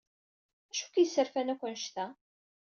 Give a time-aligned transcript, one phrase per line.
[0.69, 2.05] Acu k-yesserfan akk annect-a?